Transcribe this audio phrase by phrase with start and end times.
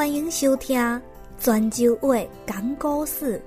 [0.00, 1.02] 欢迎收听
[1.38, 2.16] 泉州话
[2.46, 3.38] 讲故事。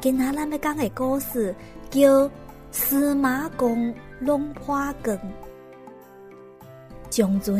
[0.00, 1.54] 今仔咱要讲的故事
[1.88, 2.00] 叫
[2.72, 5.16] 《司马公弄花缸》。
[7.10, 7.54] 从前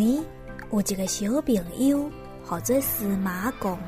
[0.73, 2.11] 有一个小朋友，
[2.45, 3.79] 号做司马公。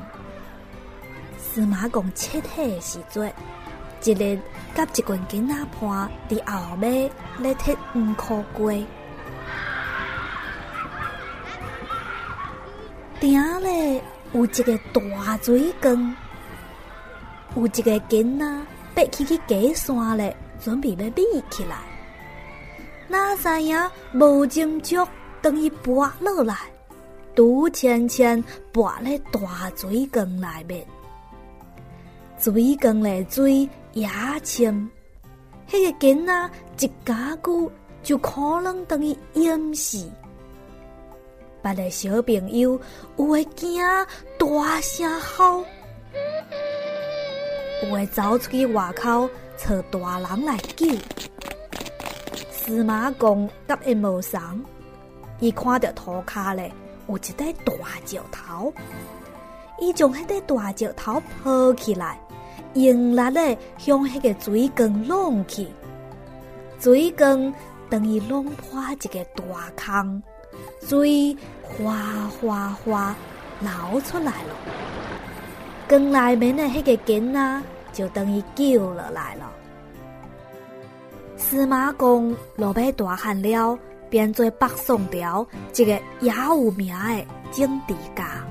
[1.37, 3.29] 司马公七岁时阵，
[4.05, 4.39] 一日
[4.73, 8.85] 甲一群囡仔伴伫后尾咧踢黄裤龟。
[13.19, 14.01] 顶咧
[14.31, 16.15] 有一个大水缸，
[17.53, 21.77] 有一个囡仔爬起去假山咧，准备要立起来。
[23.09, 23.77] 哪知影
[24.13, 25.05] 无斟酌，
[25.41, 26.55] 等伊拔落来，
[27.35, 30.85] 拄浅浅拔咧大水缸内面。
[32.37, 34.07] 水缸咧水也
[34.45, 34.89] 深，
[35.69, 37.69] 迄个囡仔一加久
[38.01, 40.09] 就可能等于淹死。
[41.61, 42.79] 别个小朋友
[43.17, 43.81] 有的惊
[44.37, 45.63] 大声吼，
[47.83, 50.87] 有的走出去外口找大人来救。
[52.51, 54.39] 司马公甲因无送，
[55.39, 56.71] 伊看到涂骹咧
[57.07, 57.73] 有一块大
[58.05, 58.73] 石头，
[59.79, 62.21] 伊将迄块大石头抱起来，
[62.75, 65.67] 用力咧向迄个水缸弄去，
[66.79, 67.53] 水缸
[67.89, 69.43] 等于弄破一个大
[69.75, 70.21] 坑。
[70.81, 73.15] 水哗哗哗
[73.59, 74.55] 流出来了，
[75.87, 77.61] 缸内面的迄个囡仔
[77.93, 79.51] 就等于救了来了。
[81.37, 83.77] 司马光落尾大汉了，
[84.09, 88.43] 变做北宋朝一个也有名的政治家。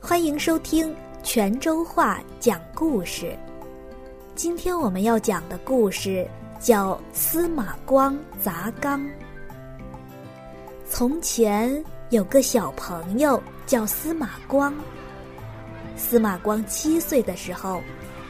[0.00, 3.34] 欢迎收听泉州话讲故事。
[4.34, 6.26] 今天我们要讲的故事
[6.58, 9.00] 叫《司马光砸缸》。
[10.88, 14.74] 从前有个小朋友叫司马光。
[15.96, 17.82] 司马光七岁的时候，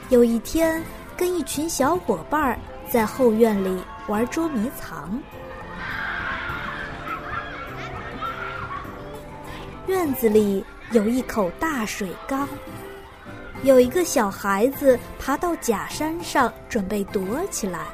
[0.09, 0.83] 有一天
[1.17, 2.59] 跟一群小伙伴
[2.91, 5.23] 在后院里玩捉迷藏。
[9.87, 12.49] 院子里有一口大水缸。
[13.63, 17.87] 有一个小孩子爬到假山上，准备躲起来，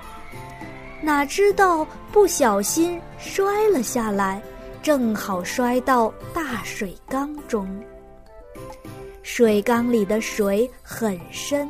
[1.03, 4.43] 哪知道不小心摔了下来，
[4.83, 7.69] 正好摔到大水缸中。
[9.23, 11.69] 水缸里的水很深，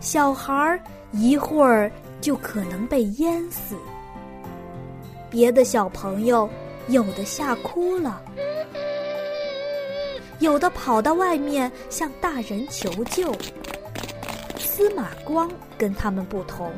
[0.00, 0.80] 小孩儿
[1.12, 3.76] 一会儿就可能被淹死。
[5.28, 6.48] 别的小朋友
[6.88, 8.22] 有的吓哭了。
[10.40, 13.34] 有的跑到外面向大人求救。
[14.58, 16.72] 司马光跟他们不同，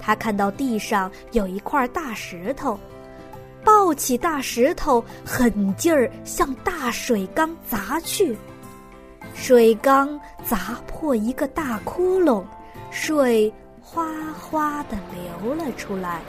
[0.00, 2.78] 他看到地上有一块大石头，
[3.62, 8.36] 抱起大石头，狠劲儿向大水缸砸去。
[9.34, 12.42] 水缸砸破一个大窟窿，
[12.90, 13.52] 水
[13.82, 16.20] 哗哗的流了出来。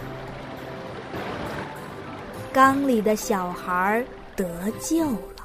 [2.52, 4.04] 缸里的小孩
[4.36, 4.46] 得
[4.82, 5.41] 救了。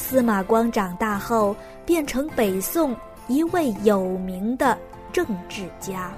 [0.00, 2.96] 司马光长大后，变成北宋
[3.28, 4.76] 一位有名的
[5.12, 6.10] 政治家。